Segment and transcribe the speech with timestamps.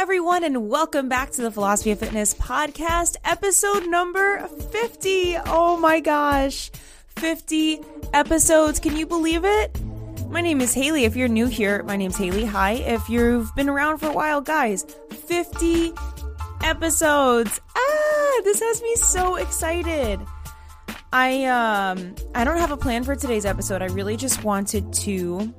[0.00, 5.36] everyone, and welcome back to the Philosophy of Fitness podcast, episode number 50.
[5.44, 6.70] Oh my gosh,
[7.16, 7.80] 50
[8.14, 8.80] episodes.
[8.80, 9.78] Can you believe it?
[10.30, 11.04] My name is Haley.
[11.04, 12.46] If you're new here, my name's Haley.
[12.46, 12.72] Hi.
[12.72, 15.92] If you've been around for a while, guys, 50
[16.62, 17.60] episodes.
[17.76, 20.18] Ah, this has me so excited.
[21.12, 23.82] I um I don't have a plan for today's episode.
[23.82, 25.52] I really just wanted to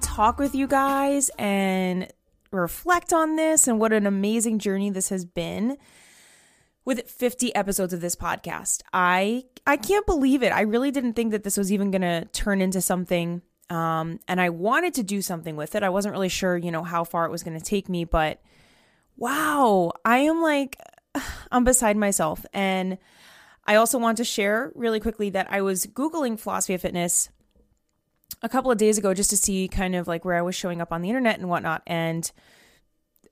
[0.00, 2.12] talk with you guys and
[2.54, 5.76] reflect on this and what an amazing journey this has been
[6.84, 8.82] with 50 episodes of this podcast.
[8.92, 10.52] I I can't believe it.
[10.52, 14.40] I really didn't think that this was even going to turn into something um and
[14.40, 15.82] I wanted to do something with it.
[15.82, 18.40] I wasn't really sure, you know, how far it was going to take me, but
[19.16, 20.76] wow, I am like
[21.52, 22.98] I'm beside myself and
[23.66, 27.30] I also want to share really quickly that I was googling philosophy of fitness
[28.42, 30.80] a couple of days ago just to see kind of like where I was showing
[30.80, 31.82] up on the internet and whatnot.
[31.86, 32.30] And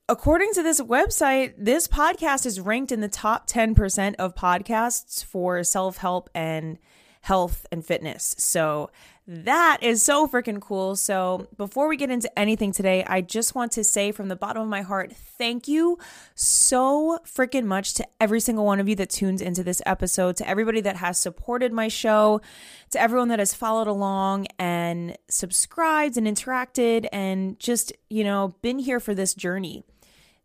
[0.09, 5.63] according to this website, this podcast is ranked in the top 10% of podcasts for
[5.63, 6.77] self help and
[7.23, 8.35] health and fitness.
[8.37, 8.91] So
[9.25, 10.97] that is so freaking cool.
[10.97, 14.61] So, before we get into anything today, I just want to say from the bottom
[14.61, 15.97] of my heart, thank you
[16.35, 20.49] so freaking much to every single one of you that tunes into this episode, to
[20.49, 22.41] everybody that has supported my show,
[22.89, 28.79] to everyone that has followed along and subscribed and interacted and just, you know, been
[28.79, 29.85] here for this journey.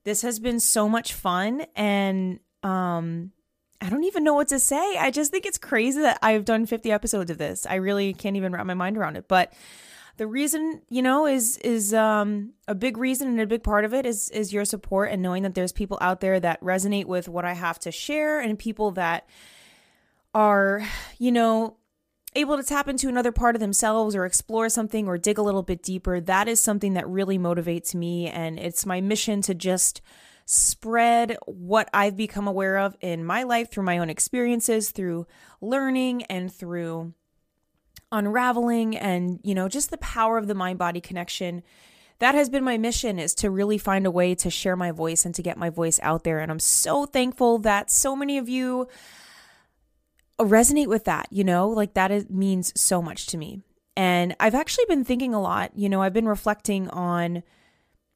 [0.04, 3.32] This has been so much fun and um
[3.80, 4.96] I don't even know what to say.
[4.96, 7.66] I just think it's crazy that I've done 50 episodes of this.
[7.66, 9.28] I really can't even wrap my mind around it.
[9.28, 9.52] But
[10.16, 13.94] the reason, you know, is is um a big reason and a big part of
[13.94, 17.28] it is is your support and knowing that there's people out there that resonate with
[17.28, 19.28] what I have to share and people that
[20.34, 20.84] are,
[21.18, 21.76] you know,
[22.34, 25.62] able to tap into another part of themselves or explore something or dig a little
[25.62, 26.20] bit deeper.
[26.20, 30.02] That is something that really motivates me and it's my mission to just
[30.50, 35.26] spread what I've become aware of in my life through my own experiences, through
[35.60, 37.12] learning and through
[38.10, 41.62] unraveling and, you know, just the power of the mind body connection.
[42.18, 45.26] That has been my mission is to really find a way to share my voice
[45.26, 46.38] and to get my voice out there.
[46.38, 48.88] And I'm so thankful that so many of you
[50.40, 53.60] resonate with that, you know, like that is, means so much to me.
[53.98, 57.42] And I've actually been thinking a lot, you know, I've been reflecting on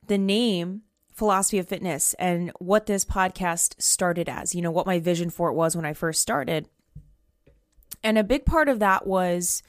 [0.07, 4.99] the name philosophy of fitness and what this podcast started as, you know, what my
[4.99, 6.69] vision for it was when I first started.
[8.03, 9.63] And a big part of that was,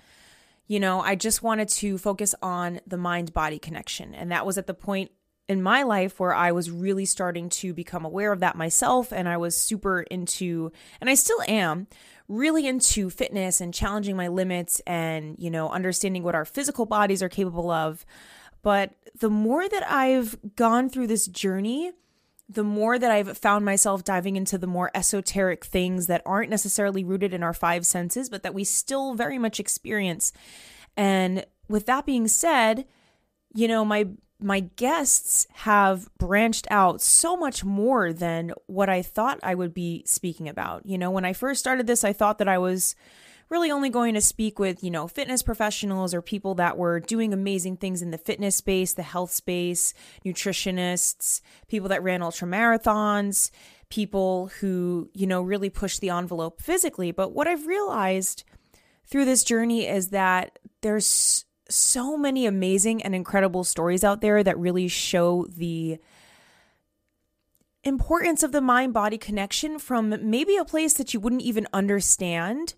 [0.68, 4.16] you know, I just wanted to focus on the mind body connection.
[4.16, 5.12] And that was at the point
[5.50, 9.12] in my life where I was really starting to become aware of that myself.
[9.12, 10.72] And I was super into,
[11.02, 11.88] and I still am,
[12.30, 17.22] really into fitness and challenging my limits and, you know, understanding what our physical bodies
[17.22, 18.06] are capable of.
[18.63, 21.91] But the more that I've gone through this journey,
[22.50, 27.03] the more that I've found myself diving into the more esoteric things that aren't necessarily
[27.03, 30.34] rooted in our five senses, but that we still very much experience.
[30.97, 32.85] And with that being said,
[33.53, 34.07] you know, my
[34.40, 40.03] my guests have branched out so much more than what I thought I would be
[40.06, 40.85] speaking about.
[40.85, 42.94] You know, when I first started this, I thought that I was
[43.53, 47.31] really only going to speak with, you know, fitness professionals or people that were doing
[47.31, 49.94] amazing things in the fitness space, the health space,
[50.25, 53.52] nutritionists, people that ran ultra marathons,
[53.90, 57.12] people who, you know, really push the envelope physically.
[57.12, 58.44] But what I've realized
[59.06, 64.58] through this journey is that there's so many amazing and incredible stories out there that
[64.58, 66.00] really show the
[67.84, 72.74] importance of the mind body connection from maybe a place that you wouldn't even understand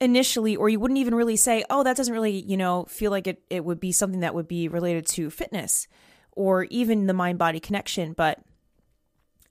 [0.00, 3.26] initially or you wouldn't even really say oh that doesn't really you know feel like
[3.26, 5.86] it, it would be something that would be related to fitness
[6.32, 8.12] or even the mind body connection.
[8.12, 8.40] But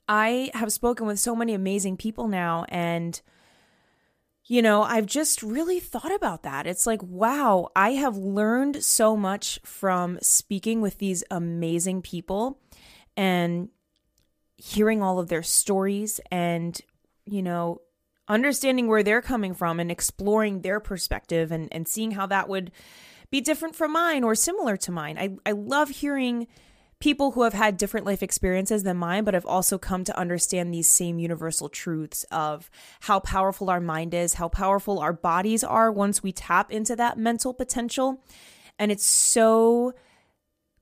[0.08, 3.22] i have spoken with so many amazing people now and
[4.46, 6.66] you know i've just really thought about that.
[6.66, 12.60] It's like wow i have learned so much from speaking with these amazing people
[13.16, 13.70] and
[14.58, 16.82] hearing all of their stories and
[17.26, 17.82] you know
[18.30, 22.72] understanding where they're coming from and exploring their perspective and, and seeing how that would
[23.32, 25.18] be different from mine or similar to mine.
[25.18, 26.48] I, I love hearing
[27.00, 30.74] people who have had different life experiences than mine, but have also come to understand
[30.74, 32.70] these same universal truths of
[33.02, 37.18] how powerful our mind is, how powerful our bodies are once we tap into that
[37.18, 38.22] mental potential.
[38.78, 39.94] And it's so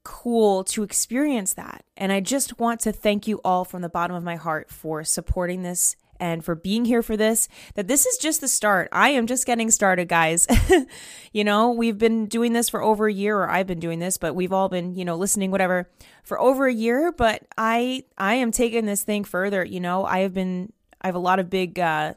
[0.03, 1.83] cool to experience that.
[1.95, 5.03] And I just want to thank you all from the bottom of my heart for
[5.03, 7.47] supporting this and for being here for this.
[7.75, 8.89] That this is just the start.
[8.91, 10.47] I am just getting started, guys.
[11.33, 14.17] you know, we've been doing this for over a year, or I've been doing this,
[14.17, 15.89] but we've all been, you know, listening, whatever,
[16.23, 17.11] for over a year.
[17.11, 19.63] But I, I am taking this thing further.
[19.63, 22.13] You know, I have been, I have a lot of big uh,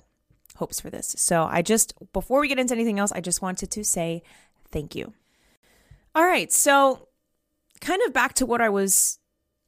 [0.56, 1.14] hopes for this.
[1.18, 4.22] So I just, before we get into anything else, I just wanted to say
[4.70, 5.12] thank you.
[6.14, 7.06] All right, so
[7.80, 9.19] kind of back to what I was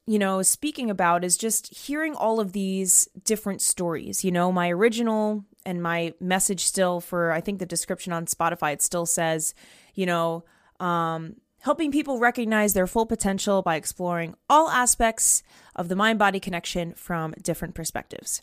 [0.05, 4.23] you know, speaking about is just hearing all of these different stories.
[4.23, 8.73] You know, my original and my message still for, I think the description on Spotify,
[8.73, 9.53] it still says,
[9.93, 10.43] you know,
[10.79, 15.41] um, helping people recognize their full potential by exploring all aspects
[15.75, 18.41] of the mind body connection from different perspectives.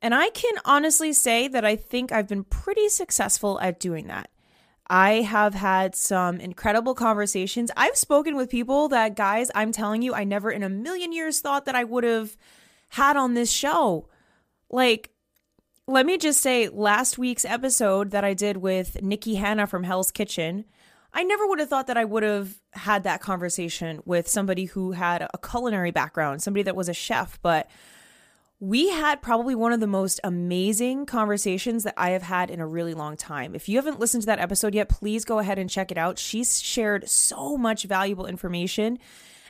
[0.00, 4.30] And I can honestly say that I think I've been pretty successful at doing that.
[4.90, 7.70] I have had some incredible conversations.
[7.76, 11.40] I've spoken with people that, guys, I'm telling you, I never in a million years
[11.40, 12.36] thought that I would have
[12.90, 14.08] had on this show.
[14.70, 15.10] Like,
[15.86, 20.10] let me just say, last week's episode that I did with Nikki Hanna from Hell's
[20.10, 20.64] Kitchen,
[21.12, 24.92] I never would have thought that I would have had that conversation with somebody who
[24.92, 27.68] had a culinary background, somebody that was a chef, but
[28.60, 32.66] we had probably one of the most amazing conversations that I have had in a
[32.66, 33.54] really long time.
[33.54, 36.18] If you haven't listened to that episode yet, please go ahead and check it out.
[36.18, 38.98] She's shared so much valuable information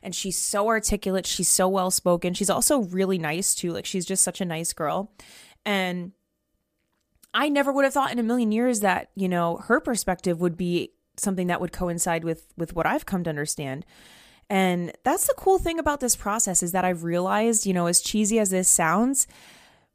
[0.02, 1.26] and she's so articulate.
[1.26, 2.34] She's so well spoken.
[2.34, 3.72] She's also really nice too.
[3.72, 5.10] Like, she's just such a nice girl.
[5.64, 6.12] And
[7.32, 10.56] I never would have thought in a million years that, you know, her perspective would
[10.56, 13.84] be something that would coincide with with what I've come to understand.
[14.50, 18.00] And that's the cool thing about this process is that I've realized, you know, as
[18.00, 19.26] cheesy as this sounds,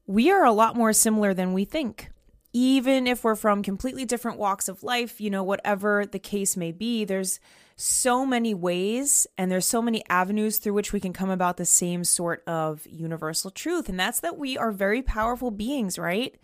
[0.06, 2.10] we are a lot more similar than we think.
[2.54, 6.72] Even if we're from completely different walks of life, you know, whatever the case may
[6.72, 7.40] be, there's
[7.76, 11.66] so many ways and there's so many avenues through which we can come about the
[11.66, 13.90] same sort of universal truth.
[13.90, 16.36] And that's that we are very powerful beings, right?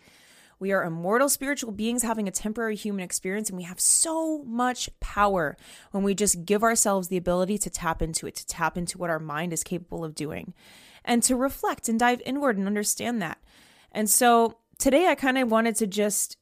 [0.60, 4.90] We are immortal spiritual beings having a temporary human experience, and we have so much
[5.00, 5.56] power
[5.90, 9.10] when we just give ourselves the ability to tap into it, to tap into what
[9.10, 10.52] our mind is capable of doing,
[11.02, 13.38] and to reflect and dive inward and understand that.
[13.90, 16.36] And so today, I kind of wanted to just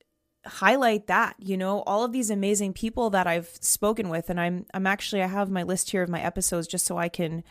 [0.47, 4.67] highlight that you know all of these amazing people that I've spoken with and I'm
[4.73, 7.45] I'm actually I have my list here of my episodes just so I can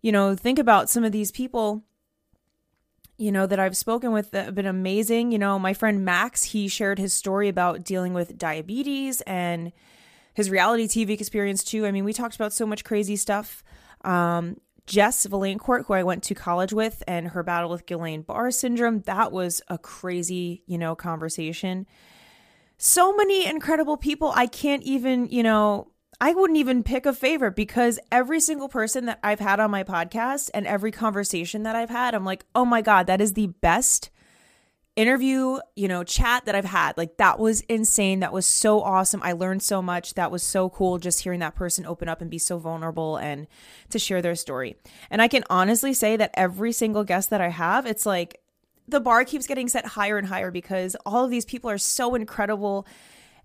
[0.00, 1.84] you know think about some of these people
[3.18, 5.32] you know, that I've spoken with that have been amazing.
[5.32, 9.72] You know, my friend Max, he shared his story about dealing with diabetes and
[10.34, 11.86] his reality TV experience too.
[11.86, 13.64] I mean, we talked about so much crazy stuff.
[14.02, 19.00] Um, Jess Valancourt, who I went to college with, and her battle with Guillain-Barré syndrome,
[19.00, 21.86] that was a crazy, you know, conversation.
[22.78, 24.32] So many incredible people.
[24.36, 25.88] I can't even, you know,
[26.20, 29.84] I wouldn't even pick a favorite because every single person that I've had on my
[29.84, 33.48] podcast and every conversation that I've had, I'm like, oh my God, that is the
[33.48, 34.10] best
[34.96, 36.96] interview, you know, chat that I've had.
[36.96, 38.20] Like, that was insane.
[38.20, 39.20] That was so awesome.
[39.22, 40.14] I learned so much.
[40.14, 43.46] That was so cool just hearing that person open up and be so vulnerable and
[43.90, 44.76] to share their story.
[45.10, 48.40] And I can honestly say that every single guest that I have, it's like
[48.88, 52.14] the bar keeps getting set higher and higher because all of these people are so
[52.14, 52.86] incredible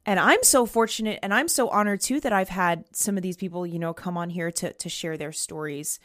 [0.05, 3.37] and I'm so fortunate and I'm so honored too that I've had some of these
[3.37, 5.99] people, you know, come on here to to share their stories.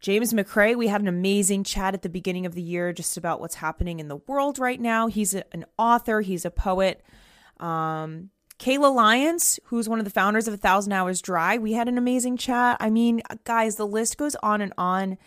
[0.00, 3.40] James McCrae, we had an amazing chat at the beginning of the year just about
[3.40, 5.06] what's happening in the world right now.
[5.06, 7.04] He's a, an author, he's a poet.
[7.60, 11.88] Um, Kayla Lyons, who's one of the founders of A Thousand Hours Dry, we had
[11.88, 12.76] an amazing chat.
[12.80, 15.18] I mean, guys, the list goes on and on.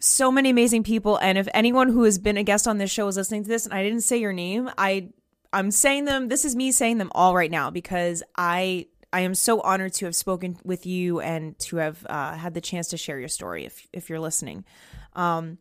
[0.00, 1.16] So many amazing people.
[1.18, 3.64] And if anyone who has been a guest on this show is listening to this
[3.64, 5.10] and I didn't say your name, I
[5.54, 6.28] I'm saying them.
[6.28, 10.06] This is me saying them all right now because I I am so honored to
[10.06, 13.64] have spoken with you and to have uh, had the chance to share your story.
[13.64, 14.64] If if you're listening,
[15.12, 15.58] um,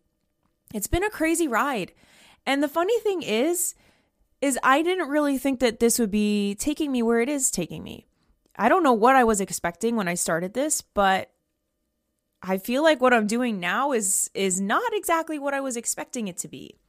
[0.73, 1.93] it's been a crazy ride,
[2.47, 3.75] and the funny thing is,
[4.41, 7.83] is I didn't really think that this would be taking me where it is taking
[7.83, 8.07] me.
[8.55, 11.29] I don't know what I was expecting when I started this, but
[12.41, 16.27] I feel like what I'm doing now is is not exactly what I was expecting
[16.27, 16.79] it to be.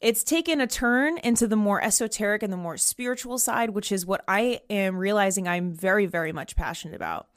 [0.00, 4.06] It's taken a turn into the more esoteric and the more spiritual side, which is
[4.06, 7.28] what I am realizing I'm very, very much passionate about.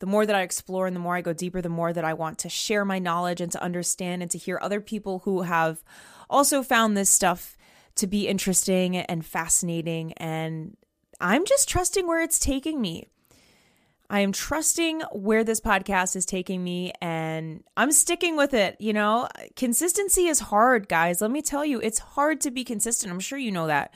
[0.00, 2.12] The more that I explore and the more I go deeper, the more that I
[2.12, 5.84] want to share my knowledge and to understand and to hear other people who have
[6.28, 7.56] also found this stuff
[7.94, 10.12] to be interesting and fascinating.
[10.14, 10.76] And
[11.20, 13.08] I'm just trusting where it's taking me.
[14.14, 18.76] I am trusting where this podcast is taking me and I'm sticking with it.
[18.78, 21.20] You know, consistency is hard, guys.
[21.20, 23.12] Let me tell you, it's hard to be consistent.
[23.12, 23.92] I'm sure you know that.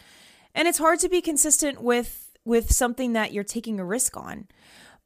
[0.57, 4.49] And it's hard to be consistent with with something that you're taking a risk on.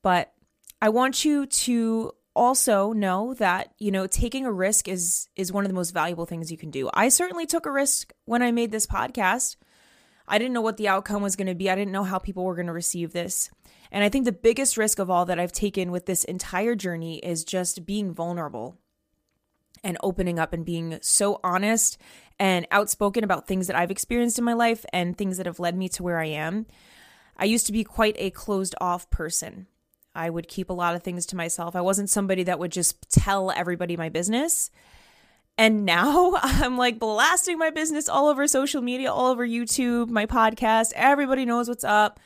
[0.00, 0.32] But
[0.80, 5.66] I want you to also know that, you know, taking a risk is is one
[5.66, 6.88] of the most valuable things you can do.
[6.94, 9.56] I certainly took a risk when I made this podcast.
[10.26, 11.68] I didn't know what the outcome was going to be.
[11.68, 13.50] I didn't know how people were going to receive this.
[13.92, 17.18] And I think the biggest risk of all that I've taken with this entire journey
[17.18, 18.78] is just being vulnerable
[19.84, 21.98] and opening up and being so honest
[22.38, 25.76] and outspoken about things that I've experienced in my life and things that have led
[25.76, 26.66] me to where I am.
[27.36, 29.66] I used to be quite a closed off person.
[30.14, 31.76] I would keep a lot of things to myself.
[31.76, 34.70] I wasn't somebody that would just tell everybody my business.
[35.58, 40.24] And now I'm like blasting my business all over social media, all over YouTube, my
[40.24, 40.92] podcast.
[40.94, 42.20] Everybody knows what's up.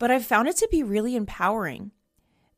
[0.00, 1.92] But I've found it to be really empowering,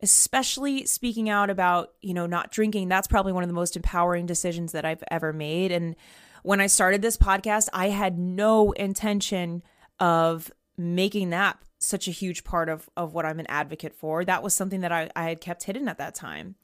[0.01, 2.89] especially speaking out about, you know, not drinking.
[2.89, 5.73] That's probably one of the most empowering decisions that I've ever made.
[5.73, 5.97] And
[6.45, 9.65] when I started this podcast, I had no intention
[9.99, 14.25] of making that such a huge part of of what I'm an advocate for.
[14.25, 16.55] That was something that I, I had kept hidden at that time.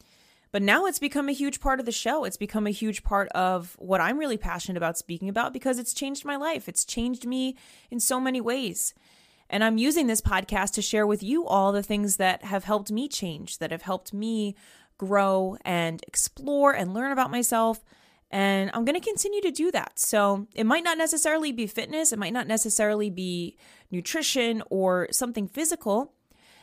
[0.53, 2.25] But now it's become a huge part of the show.
[2.25, 5.93] It's become a huge part of what I'm really passionate about speaking about because it's
[5.93, 6.69] changed my life.
[6.69, 7.57] It's changed me
[7.91, 8.95] in so many ways.
[9.51, 12.91] And I'm using this podcast to share with you all the things that have helped
[12.91, 14.57] me change, that have helped me
[14.99, 17.83] grow and explore and learn about myself
[18.31, 19.99] and I'm going to continue to do that.
[19.99, 23.57] So it might not necessarily be fitness, it might not necessarily be
[23.91, 26.13] nutrition or something physical,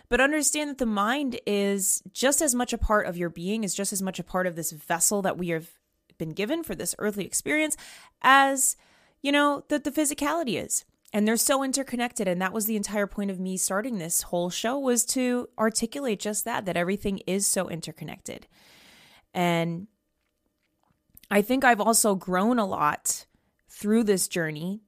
[0.07, 3.73] but understand that the mind is just as much a part of your being, is
[3.73, 5.69] just as much a part of this vessel that we have
[6.17, 7.75] been given for this earthly experience
[8.21, 8.77] as,
[9.21, 10.85] you know, that the physicality is.
[11.15, 12.27] And they're so interconnected.
[12.27, 16.19] And that was the entire point of me starting this whole show was to articulate
[16.19, 18.47] just that, that everything is so interconnected.
[19.33, 19.87] And
[21.31, 23.27] I think I've also grown a lot
[23.69, 24.81] through this journey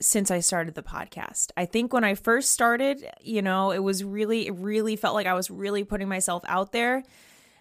[0.00, 1.50] since I started the podcast.
[1.56, 5.26] I think when I first started, you know, it was really, it really felt like
[5.26, 7.02] I was really putting myself out there.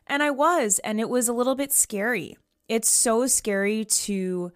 [0.05, 2.37] And I was, and it was a little bit scary.
[2.67, 4.51] It's so scary to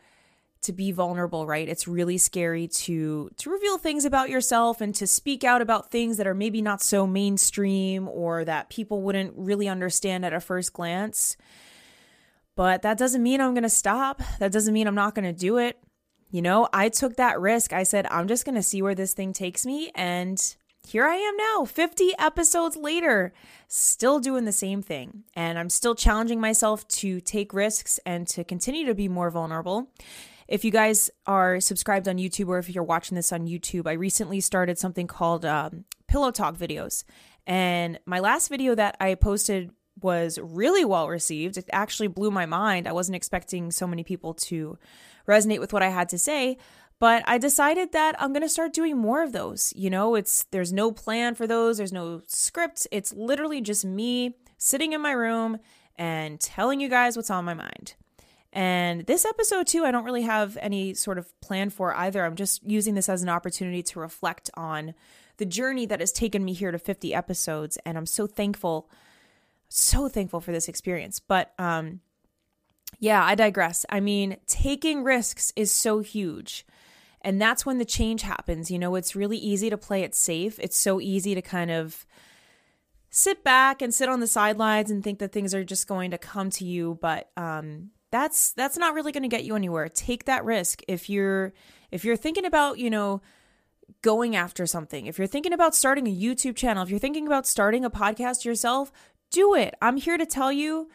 [0.61, 1.69] to be vulnerable, right?
[1.69, 6.17] It's really scary to to reveal things about yourself and to speak out about things
[6.17, 10.73] that are maybe not so mainstream or that people wouldn't really understand at a first
[10.73, 11.37] glance.
[12.55, 14.21] But that doesn't mean I'm going to stop.
[14.39, 15.79] That doesn't mean I'm not going to do it.
[16.29, 17.71] You know, I took that risk.
[17.71, 19.91] I said, I'm just going to see where this thing takes me.
[19.95, 23.33] And here I am now, 50 episodes later,
[23.67, 25.23] still doing the same thing.
[25.35, 29.91] And I'm still challenging myself to take risks and to continue to be more vulnerable.
[30.50, 33.91] If you guys are subscribed on YouTube or if you're watching this on YouTube, I
[33.91, 37.03] recently started something called um, Pillow Talk videos.
[37.46, 39.70] And my last video that I posted
[40.01, 41.58] was really well received.
[41.58, 42.88] It actually blew my mind.
[42.88, 44.79] I wasn't expecting so many people to
[45.27, 46.58] resonate with what I had to say,
[46.98, 49.72] but I decided that I'm going to start doing more of those.
[49.75, 52.88] You know, it's there's no plan for those, there's no script.
[52.91, 55.60] It's literally just me sitting in my room
[55.96, 57.94] and telling you guys what's on my mind.
[58.51, 62.25] And this episode, too, I don't really have any sort of plan for either.
[62.25, 64.96] I'm just using this as an opportunity to reflect on
[65.38, 67.77] the journey that has taken me here to 50 episodes.
[67.86, 68.89] And I'm so thankful
[69.70, 71.20] so thankful for this experience.
[71.20, 72.01] But um
[73.00, 73.86] yeah, I digress.
[73.88, 76.65] I mean, taking risks is so huge.
[77.22, 78.72] And that's when the change happens.
[78.72, 80.60] You know, it's really easy to play it safe.
[80.60, 82.06] It's so easy to kind of
[83.12, 86.18] sit back and sit on the sidelines and think that things are just going to
[86.18, 89.87] come to you, but um that's that's not really going to get you anywhere.
[89.89, 90.81] Take that risk.
[90.87, 91.53] If you're
[91.91, 93.21] if you're thinking about, you know,
[94.01, 97.47] going after something, if you're thinking about starting a YouTube channel, if you're thinking about
[97.47, 98.91] starting a podcast yourself,
[99.31, 99.75] do it.
[99.81, 100.89] I'm here to tell you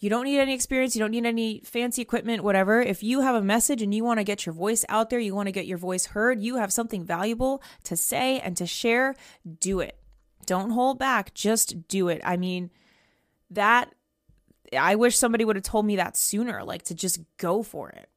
[0.00, 2.80] you don't need any experience, you don't need any fancy equipment, whatever.
[2.80, 5.34] If you have a message and you want to get your voice out there, you
[5.34, 9.16] want to get your voice heard, you have something valuable to say and to share,
[9.58, 9.98] do it.
[10.46, 12.20] Don't hold back, just do it.
[12.24, 12.70] I mean,
[13.50, 13.92] that
[14.76, 18.08] I wish somebody would have told me that sooner, like to just go for it.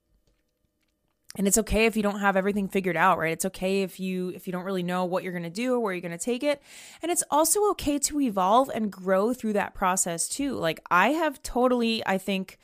[1.38, 3.31] And it's okay if you don't have everything figured out right?
[3.31, 5.79] It's okay if you if you don't really know what you're going to do or
[5.79, 6.62] where you're going to take it.
[7.01, 10.55] And it's also okay to evolve and grow through that process too.
[10.55, 12.58] Like i have totally i think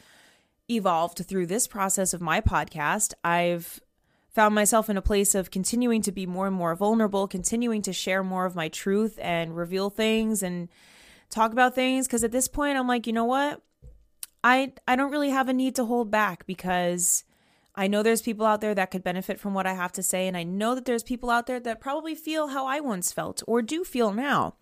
[0.70, 3.14] evolved through this process of my podcast.
[3.24, 3.80] I've
[4.28, 7.94] found myself in a place of continuing to be more and more vulnerable continuing to
[7.94, 10.68] share more of my truth and reveal things and
[11.30, 12.06] talk about things.
[12.06, 13.62] Because at this point i'm like you know what
[14.48, 17.24] i i don't really have a need to hold back because
[17.80, 20.28] I know there's people out there that could benefit from what I have to say,
[20.28, 23.44] and I know that there's people out there that probably feel how I once felt
[23.46, 24.56] or do feel now.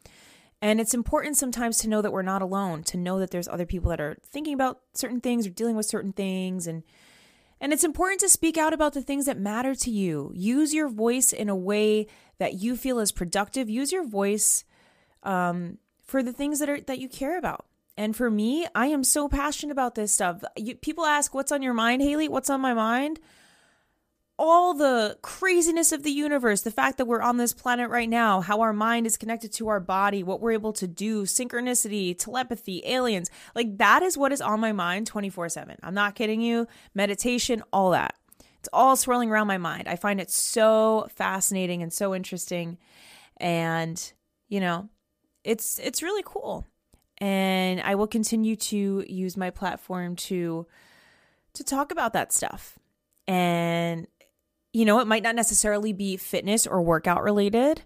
[0.61, 3.65] And it's important sometimes to know that we're not alone, to know that there's other
[3.65, 6.83] people that are thinking about certain things or dealing with certain things and
[7.61, 10.31] and it's important to speak out about the things that matter to you.
[10.35, 12.05] Use your voice in a way
[12.37, 13.69] that you feel is productive.
[13.69, 14.65] Use your voice
[15.23, 17.65] um, for the things that are that you care about.
[17.97, 20.43] And for me, I am so passionate about this stuff.
[20.57, 22.27] You, people ask, What's on your mind, Haley?
[22.27, 23.19] What's on my mind?
[24.37, 28.41] all the craziness of the universe, the fact that we're on this planet right now,
[28.41, 32.81] how our mind is connected to our body, what we're able to do, synchronicity, telepathy,
[32.85, 35.77] aliens, like that is what is on my mind 24 7.
[35.81, 36.67] I'm not kidding you.
[36.93, 38.15] Meditation, all that.
[38.59, 39.87] It's all swirling around my mind.
[39.87, 42.77] I find it so fascinating and so interesting.
[43.37, 44.13] And,
[44.49, 44.89] you know,
[45.43, 46.65] it's it's really cool.
[47.19, 50.67] And I will continue to use my platform to
[51.53, 52.77] to talk about that stuff.
[53.27, 54.07] And
[54.73, 57.83] you know, it might not necessarily be fitness or workout related,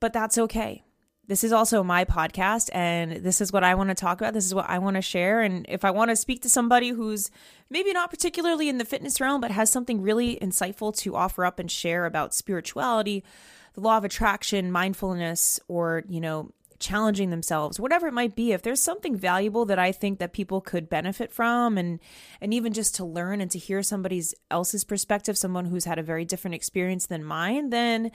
[0.00, 0.82] but that's okay.
[1.26, 4.34] This is also my podcast, and this is what I want to talk about.
[4.34, 5.40] This is what I want to share.
[5.40, 7.30] And if I want to speak to somebody who's
[7.70, 11.58] maybe not particularly in the fitness realm, but has something really insightful to offer up
[11.58, 13.24] and share about spirituality,
[13.72, 16.50] the law of attraction, mindfulness, or, you know,
[16.84, 20.60] challenging themselves whatever it might be if there's something valuable that i think that people
[20.60, 21.98] could benefit from and
[22.42, 26.02] and even just to learn and to hear somebody's else's perspective someone who's had a
[26.02, 28.10] very different experience than mine then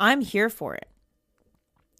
[0.00, 0.88] i'm here for it.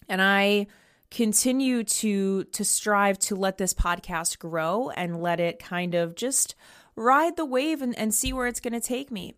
[0.08, 0.66] And i
[1.10, 6.54] continue to to strive to let this podcast grow and let it kind of just
[6.96, 9.34] ride the wave and, and see where it's going to take me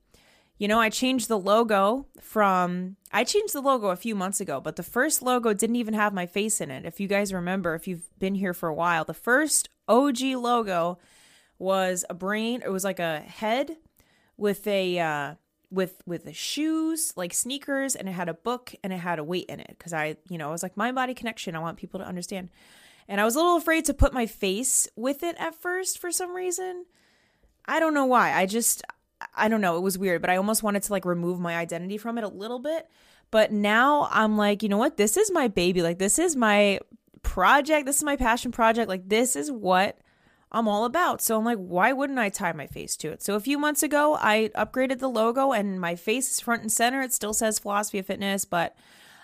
[0.58, 4.60] you know, I changed the logo from, I changed the logo a few months ago,
[4.60, 6.84] but the first logo didn't even have my face in it.
[6.86, 10.98] If you guys remember, if you've been here for a while, the first OG logo
[11.58, 13.76] was a brain, it was like a head
[14.36, 15.34] with a, uh,
[15.70, 19.24] with with the shoes like sneakers and it had a book and it had a
[19.24, 21.76] weight in it because i you know i was like mind body connection i want
[21.76, 22.48] people to understand
[23.08, 26.12] and i was a little afraid to put my face with it at first for
[26.12, 26.84] some reason
[27.66, 28.82] i don't know why i just
[29.34, 31.98] I don't know, it was weird, but I almost wanted to like remove my identity
[31.98, 32.88] from it a little bit.
[33.30, 34.96] But now I'm like, you know what?
[34.96, 35.82] This is my baby.
[35.82, 36.80] Like, this is my
[37.22, 37.86] project.
[37.86, 38.88] This is my passion project.
[38.88, 39.98] Like, this is what
[40.52, 41.20] I'm all about.
[41.20, 43.22] So I'm like, why wouldn't I tie my face to it?
[43.22, 46.70] So a few months ago, I upgraded the logo and my face is front and
[46.70, 47.02] center.
[47.02, 48.76] It still says Philosophy of Fitness, but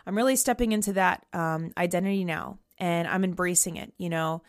[0.05, 3.93] I'm really stepping into that um, identity now and I'm embracing it.
[3.99, 4.43] You know,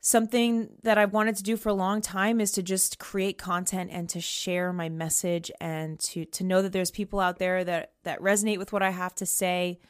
[0.00, 3.90] something that I've wanted to do for a long time is to just create content
[3.92, 7.92] and to share my message and to to know that there's people out there that
[8.04, 9.80] that resonate with what I have to say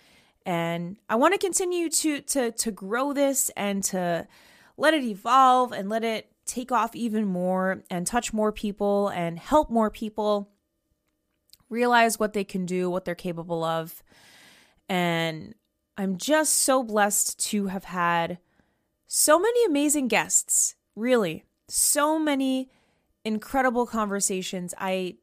[0.47, 4.27] and I want to continue to to to grow this and to
[4.79, 9.39] let it evolve and let it take off even more and touch more people and
[9.39, 10.51] help more people
[11.69, 14.03] realize what they can do, what they're capable of.
[14.89, 15.55] And
[15.99, 18.39] I'm just so blessed to have had
[19.09, 21.45] so many amazing guests, really.
[21.67, 22.71] So many
[23.25, 24.75] incredible conversations.
[24.79, 25.17] I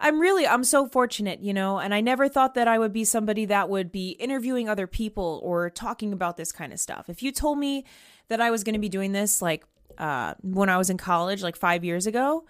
[0.00, 3.04] I'm really I'm so fortunate, you know, and I never thought that I would be
[3.04, 7.08] somebody that would be interviewing other people or talking about this kind of stuff.
[7.08, 7.84] If you told me
[8.28, 9.64] that I was going to be doing this like
[9.98, 12.44] uh when I was in college like 5 years ago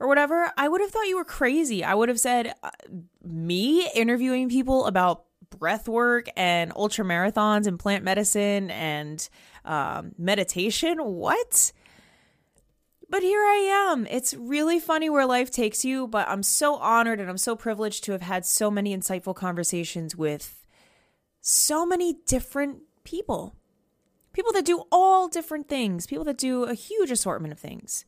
[0.00, 1.84] or whatever, I would have thought you were crazy.
[1.84, 2.70] I would have said uh,
[3.24, 5.24] me interviewing people about
[5.58, 9.28] breath work and ultra marathons and plant medicine and
[9.64, 10.98] um, meditation.
[10.98, 11.72] What?
[13.08, 14.06] But here I am.
[14.06, 18.04] It's really funny where life takes you, but I'm so honored and I'm so privileged
[18.04, 20.66] to have had so many insightful conversations with
[21.40, 23.54] so many different people.
[24.32, 28.04] People that do all different things, people that do a huge assortment of things.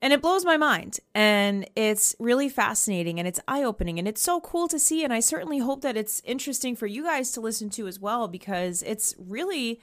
[0.00, 0.98] And it blows my mind.
[1.14, 5.04] And it's really fascinating and it's eye opening and it's so cool to see.
[5.04, 8.26] And I certainly hope that it's interesting for you guys to listen to as well
[8.26, 9.80] because it's really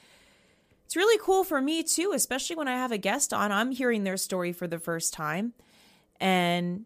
[0.90, 3.52] it's really cool for me too, especially when I have a guest on.
[3.52, 5.54] I'm hearing their story for the first time.
[6.20, 6.86] And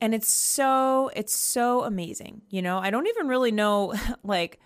[0.00, 2.42] and it's so it's so amazing.
[2.50, 4.60] You know, I don't even really know like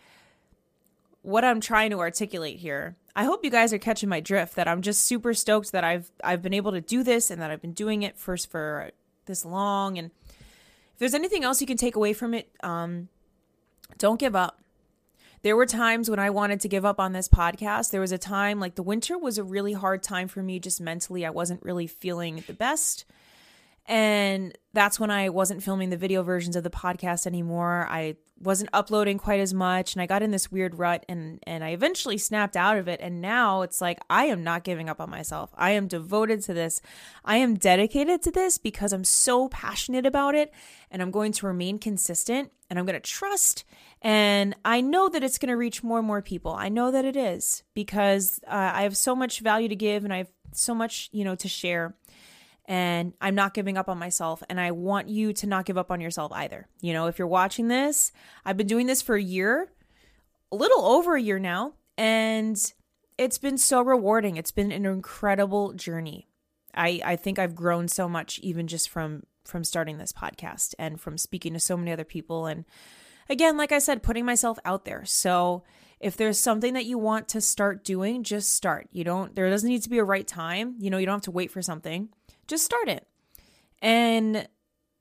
[1.23, 2.95] what I'm trying to articulate here.
[3.17, 6.13] I hope you guys are catching my drift that I'm just super stoked that I've
[6.23, 8.91] I've been able to do this and that I've been doing it first for
[9.25, 10.11] this long and
[10.93, 13.09] if there's anything else you can take away from it, um
[13.97, 14.61] don't give up
[15.43, 17.91] there were times when I wanted to give up on this podcast.
[17.91, 20.81] There was a time like the winter was a really hard time for me just
[20.81, 21.25] mentally.
[21.25, 23.05] I wasn't really feeling the best.
[23.87, 27.87] And that's when I wasn't filming the video versions of the podcast anymore.
[27.89, 31.65] I wasn't uploading quite as much and I got in this weird rut and and
[31.65, 35.01] I eventually snapped out of it and now it's like I am not giving up
[35.01, 35.51] on myself.
[35.57, 36.81] I am devoted to this.
[37.25, 40.53] I am dedicated to this because I'm so passionate about it
[40.91, 43.65] and I'm going to remain consistent and I'm going to trust
[44.01, 46.53] and I know that it's going to reach more and more people.
[46.53, 50.13] I know that it is because uh, I have so much value to give and
[50.13, 51.97] I have so much, you know, to share.
[52.67, 54.43] And I'm not giving up on myself.
[54.49, 56.69] And I want you to not give up on yourself either.
[56.81, 58.13] You know, if you're watching this,
[58.45, 59.73] I've been doing this for a year,
[60.53, 61.73] a little over a year now.
[61.97, 62.57] And
[63.17, 64.37] it's been so rewarding.
[64.37, 66.29] It's been an incredible journey.
[66.75, 71.01] I I think I've grown so much even just from from starting this podcast and
[71.01, 72.67] from speaking to so many other people and
[73.29, 75.05] again, like I said, putting myself out there.
[75.05, 75.63] So
[76.01, 78.89] if there's something that you want to start doing, just start.
[78.93, 80.77] You don't there doesn't need to be a right time.
[80.79, 82.09] You know, you don't have to wait for something.
[82.47, 83.07] Just start it.
[83.81, 84.49] And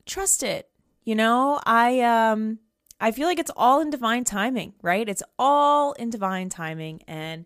[0.05, 0.69] trust it.
[1.03, 2.59] You know, I um
[2.99, 5.07] I feel like it's all in divine timing, right?
[5.07, 7.45] It's all in divine timing and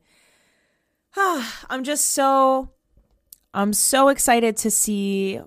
[1.18, 2.70] ah, I'm just so
[3.54, 5.42] I'm so excited to see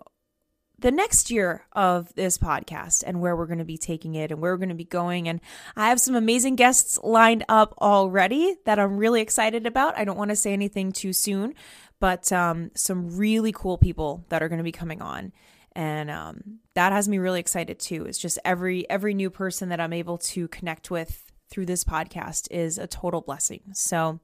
[0.84, 4.38] the next year of this podcast and where we're going to be taking it and
[4.38, 5.30] where we're going to be going.
[5.30, 5.40] And
[5.74, 9.96] I have some amazing guests lined up already that I'm really excited about.
[9.96, 11.54] I don't want to say anything too soon,
[12.00, 15.32] but um, some really cool people that are going to be coming on.
[15.72, 18.04] And um, that has me really excited too.
[18.04, 22.46] It's just every every new person that I'm able to connect with through this podcast
[22.50, 23.62] is a total blessing.
[23.72, 24.20] So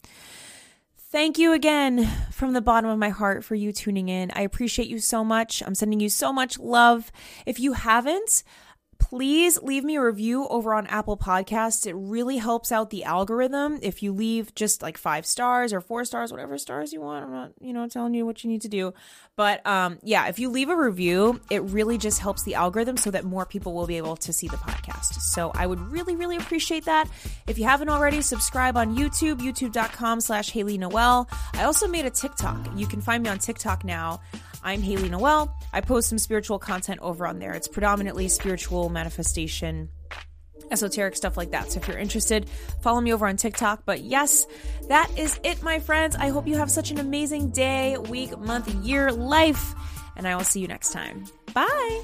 [1.12, 4.30] Thank you again from the bottom of my heart for you tuning in.
[4.30, 5.60] I appreciate you so much.
[5.60, 7.10] I'm sending you so much love.
[7.44, 8.44] If you haven't,
[9.00, 11.86] please leave me a review over on Apple Podcasts.
[11.86, 13.78] It really helps out the algorithm.
[13.82, 17.32] If you leave just like five stars or four stars, whatever stars you want, I'm
[17.32, 18.94] not, you know, telling you what you need to do.
[19.36, 23.10] But um, yeah, if you leave a review, it really just helps the algorithm so
[23.10, 25.14] that more people will be able to see the podcast.
[25.20, 27.08] So I would really, really appreciate that.
[27.46, 31.28] If you haven't already, subscribe on YouTube, youtube.com slash Haley Noel.
[31.54, 32.68] I also made a TikTok.
[32.76, 34.20] You can find me on TikTok now.
[34.62, 35.56] I'm Haley Noel.
[35.72, 37.52] I post some spiritual content over on there.
[37.52, 39.88] It's predominantly spiritual manifestation,
[40.70, 41.72] esoteric stuff like that.
[41.72, 42.48] So if you're interested,
[42.82, 43.82] follow me over on TikTok.
[43.84, 44.46] But yes,
[44.88, 46.16] that is it, my friends.
[46.16, 49.74] I hope you have such an amazing day, week, month, year, life,
[50.16, 51.24] and I will see you next time.
[51.54, 52.02] Bye.